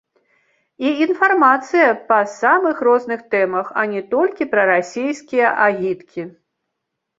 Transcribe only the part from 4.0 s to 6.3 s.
толькі прарасійскія агіткі.